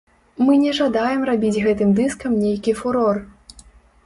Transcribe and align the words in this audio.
Мы 0.45 0.53
не 0.61 0.71
жадаем 0.77 1.21
рабіць 1.31 1.61
гэтым 1.67 1.93
дыскам 2.01 2.31
нейкі 2.47 2.77
фурор. 2.81 3.25